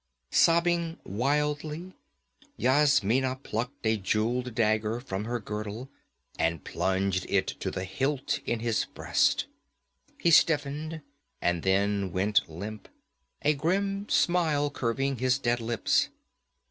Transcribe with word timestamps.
_'Sobbing 0.35 0.97
wildly, 1.03 1.93
Yasmina 2.57 3.35
plucked 3.35 3.85
a 3.85 3.97
jeweled 3.97 4.55
dagger 4.55 4.99
from 4.99 5.25
her 5.25 5.39
girdle 5.39 5.91
and 6.39 6.63
plunged 6.63 7.27
it 7.29 7.45
to 7.45 7.69
the 7.69 7.83
hilt 7.83 8.39
in 8.47 8.61
his 8.61 8.85
breast. 8.85 9.45
He 10.17 10.31
stiffened 10.31 11.03
and 11.39 11.61
then 11.61 12.11
went 12.11 12.49
limp, 12.49 12.89
a 13.43 13.53
grim 13.53 14.09
smile 14.09 14.71
curving 14.71 15.17
his 15.17 15.37
dead 15.37 15.59
lips. 15.61 16.09